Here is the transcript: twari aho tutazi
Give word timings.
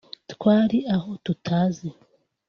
twari 0.31 0.77
aho 0.95 1.09
tutazi 1.25 1.87